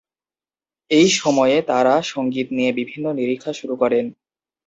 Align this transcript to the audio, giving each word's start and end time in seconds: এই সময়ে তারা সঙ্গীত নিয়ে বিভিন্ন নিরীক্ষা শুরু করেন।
এই 0.91 1.07
সময়ে 1.15 1.57
তারা 1.61 1.93
সঙ্গীত 2.05 2.47
নিয়ে 2.51 2.71
বিভিন্ন 2.71 3.05
নিরীক্ষা 3.11 3.51
শুরু 3.53 3.75
করেন। 3.75 4.05